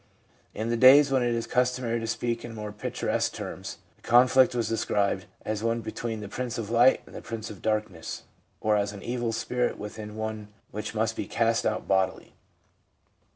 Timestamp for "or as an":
8.61-9.03